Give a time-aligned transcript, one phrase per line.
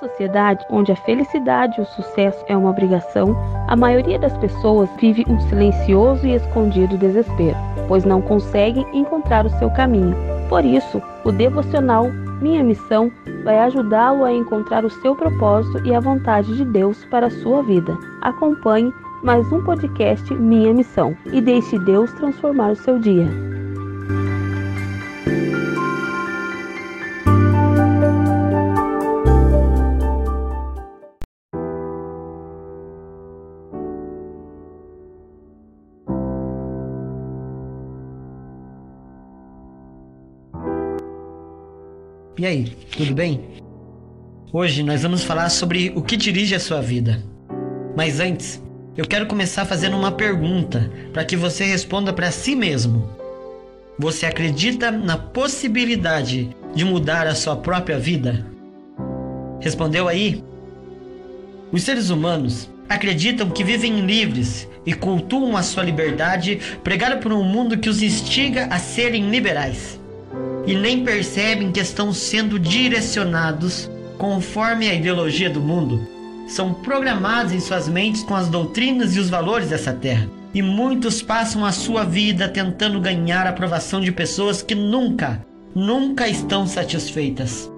[0.00, 3.36] sociedade onde a felicidade e o sucesso é uma obrigação,
[3.68, 9.58] a maioria das pessoas vive um silencioso e escondido desespero, pois não conseguem encontrar o
[9.58, 10.16] seu caminho.
[10.48, 12.10] Por isso, o devocional
[12.40, 13.12] Minha Missão
[13.44, 17.62] vai ajudá-lo a encontrar o seu propósito e a vontade de Deus para a sua
[17.62, 17.96] vida.
[18.22, 18.92] Acompanhe
[19.22, 23.59] mais um podcast Minha Missão e deixe Deus transformar o seu dia.
[42.40, 43.38] E aí, tudo bem?
[44.50, 47.22] Hoje nós vamos falar sobre o que dirige a sua vida.
[47.94, 48.62] Mas antes,
[48.96, 53.10] eu quero começar fazendo uma pergunta para que você responda para si mesmo.
[53.98, 58.46] Você acredita na possibilidade de mudar a sua própria vida?
[59.60, 60.42] Respondeu aí?
[61.70, 67.44] Os seres humanos acreditam que vivem livres e cultuam a sua liberdade pregada por um
[67.44, 69.99] mundo que os instiga a serem liberais
[70.70, 76.06] e nem percebem que estão sendo direcionados conforme a ideologia do mundo.
[76.46, 80.30] São programados em suas mentes com as doutrinas e os valores dessa terra.
[80.54, 86.28] E muitos passam a sua vida tentando ganhar a aprovação de pessoas que nunca, nunca
[86.28, 87.68] estão satisfeitas.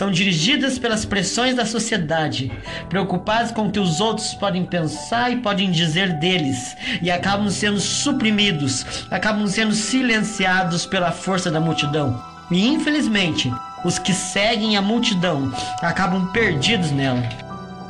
[0.00, 2.50] São dirigidas pelas pressões da sociedade,
[2.88, 7.78] preocupados com o que os outros podem pensar e podem dizer deles, e acabam sendo
[7.78, 12.18] suprimidos, acabam sendo silenciados pela força da multidão.
[12.50, 13.52] E infelizmente,
[13.84, 17.22] os que seguem a multidão acabam perdidos nela.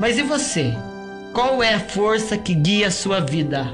[0.00, 0.77] Mas e você?
[1.33, 3.72] Qual é a força que guia a sua vida?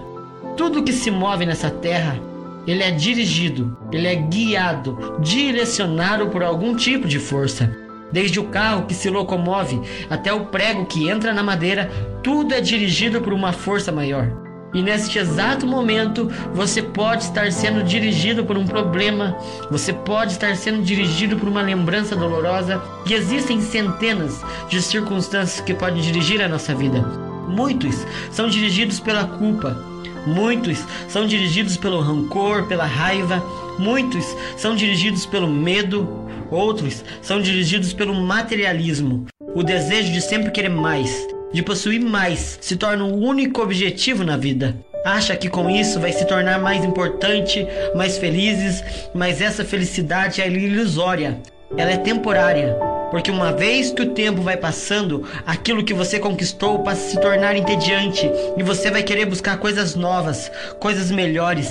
[0.59, 2.19] Tudo que se move nessa terra,
[2.67, 7.86] ele é dirigido, ele é guiado, direcionado por algum tipo de força.
[8.13, 11.91] Desde o carro que se locomove até o prego que entra na madeira,
[12.23, 14.47] tudo é dirigido por uma força maior.
[14.75, 19.35] E neste exato momento, você pode estar sendo dirigido por um problema,
[19.71, 25.73] você pode estar sendo dirigido por uma lembrança dolorosa, e existem centenas de circunstâncias que
[25.73, 27.01] podem dirigir a nossa vida.
[27.49, 29.83] Muitos são dirigidos pela culpa,
[30.27, 33.43] muitos são dirigidos pelo rancor, pela raiva,
[33.79, 40.69] muitos são dirigidos pelo medo, outros são dirigidos pelo materialismo, o desejo de sempre querer
[40.69, 44.77] mais, de possuir mais se torna o único objetivo na vida.
[45.05, 48.83] Acha que com isso vai se tornar mais importante, mais felizes,
[49.15, 51.41] mas essa felicidade é ilusória.
[51.77, 52.77] Ela é temporária.
[53.11, 57.21] Porque uma vez que o tempo vai passando, aquilo que você conquistou passa a se
[57.21, 61.71] tornar entediante e você vai querer buscar coisas novas, coisas melhores.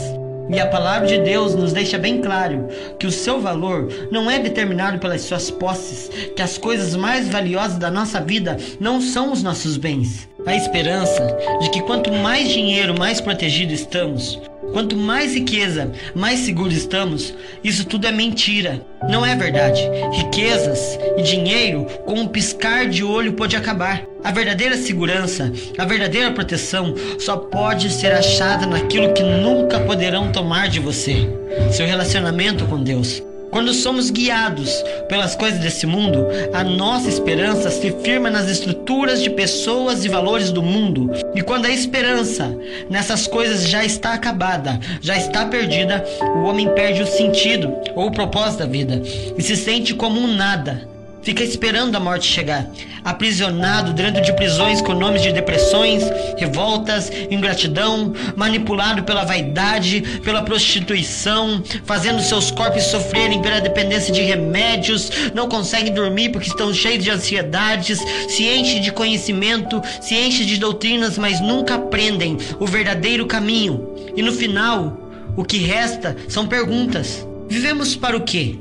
[0.50, 2.68] E a palavra de Deus nos deixa bem claro
[3.00, 7.78] que o seu valor não é determinado pelas suas posses, que as coisas mais valiosas
[7.78, 10.30] da nossa vida não são os nossos bens.
[10.46, 14.40] A esperança de que quanto mais dinheiro, mais protegido estamos,
[14.76, 18.82] Quanto mais riqueza, mais seguros estamos, isso tudo é mentira.
[19.10, 19.80] Não é verdade.
[20.12, 24.04] Riquezas e dinheiro, com um piscar de olho, pode acabar.
[24.22, 30.68] A verdadeira segurança, a verdadeira proteção só pode ser achada naquilo que nunca poderão tomar
[30.68, 31.26] de você:
[31.72, 33.24] seu relacionamento com Deus.
[33.56, 39.30] Quando somos guiados pelas coisas desse mundo, a nossa esperança se firma nas estruturas de
[39.30, 41.10] pessoas e valores do mundo.
[41.34, 42.54] E quando a esperança
[42.90, 46.04] nessas coisas já está acabada, já está perdida,
[46.36, 49.02] o homem perde o sentido ou o propósito da vida
[49.38, 50.95] e se sente como um nada
[51.26, 52.70] fica esperando a morte chegar,
[53.04, 56.04] aprisionado dentro de prisões com nomes de depressões,
[56.38, 65.10] revoltas, ingratidão, manipulado pela vaidade, pela prostituição, fazendo seus corpos sofrerem pela dependência de remédios,
[65.34, 68.00] não conseguem dormir porque estão cheios de ansiedades,
[68.30, 73.96] se enchem de conhecimento, se enchem de doutrinas, mas nunca aprendem o verdadeiro caminho.
[74.16, 77.28] E no final, o que resta são perguntas.
[77.50, 78.60] Vivemos para o quê?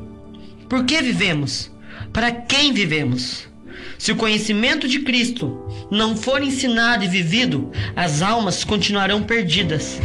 [0.67, 1.74] Por que vivemos?
[2.15, 3.49] Para quem vivemos?
[3.99, 9.99] Se o conhecimento de Cristo não for ensinado e vivido, as almas continuarão perdidas.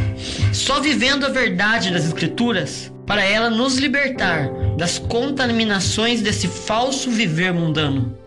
[0.52, 7.54] Só vivendo a verdade das Escrituras, para ela nos libertar das contaminações desse falso viver
[7.54, 8.18] mundano.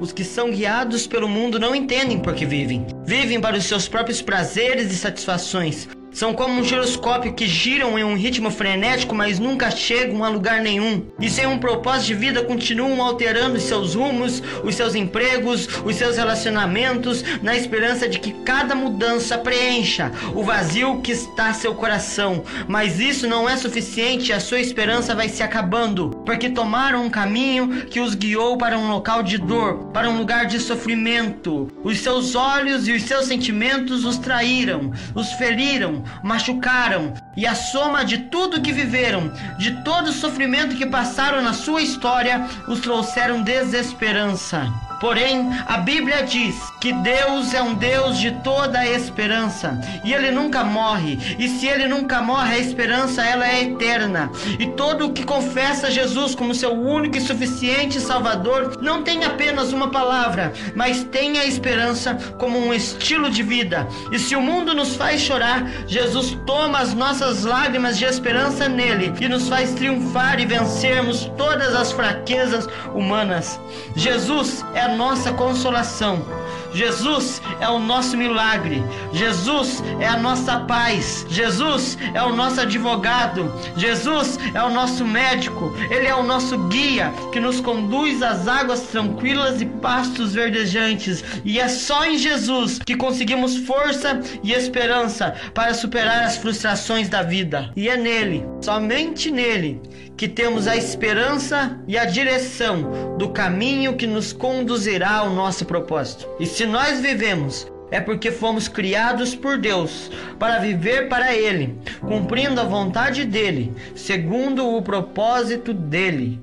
[0.00, 2.86] Os que são guiados pelo mundo não entendem por que vivem.
[3.04, 5.86] Vivem para os seus próprios prazeres e satisfações,
[6.20, 10.60] São como um giroscópio que giram em um ritmo frenético, mas nunca chegam a lugar
[10.60, 11.06] nenhum.
[11.18, 15.96] E sem um propósito de vida continuam alterando os seus rumos, os seus empregos, os
[15.96, 22.44] seus relacionamentos, na esperança de que cada mudança preencha o vazio que está seu coração.
[22.68, 27.86] Mas isso não é suficiente, a sua esperança vai se acabando, porque tomaram um caminho
[27.86, 31.72] que os guiou para um local de dor, para um lugar de sofrimento.
[31.82, 38.04] Os seus olhos e os seus sentimentos os traíram, os feriram, machucaram, e a soma
[38.04, 43.42] de tudo que viveram, de todo o sofrimento que passaram na sua história, os trouxeram
[43.42, 44.89] desesperança.
[45.00, 50.62] Porém, a Bíblia diz que Deus é um Deus de toda esperança e ele nunca
[50.62, 51.18] morre.
[51.38, 54.30] E se ele nunca morre, a esperança ela é eterna.
[54.58, 59.72] E todo o que confessa Jesus como seu único e suficiente Salvador não tem apenas
[59.72, 63.88] uma palavra, mas tem a esperança como um estilo de vida.
[64.12, 69.14] E se o mundo nos faz chorar, Jesus toma as nossas lágrimas de esperança nele
[69.18, 73.58] e nos faz triunfar e vencermos todas as fraquezas humanas.
[73.96, 76.24] Jesus é nossa consolação.
[76.72, 78.82] Jesus é o nosso milagre.
[79.12, 81.26] Jesus é a nossa paz.
[81.28, 83.52] Jesus é o nosso advogado.
[83.76, 85.72] Jesus é o nosso médico.
[85.90, 91.24] Ele é o nosso guia que nos conduz às águas tranquilas e pastos verdejantes.
[91.44, 97.22] E é só em Jesus que conseguimos força e esperança para superar as frustrações da
[97.22, 97.70] vida.
[97.76, 99.80] E é nele, somente nele,
[100.20, 106.28] que temos a esperança e a direção do caminho que nos conduzirá ao nosso propósito.
[106.38, 112.60] E se nós vivemos é porque fomos criados por Deus para viver para Ele, cumprindo
[112.60, 116.38] a vontade dele, segundo o propósito dele.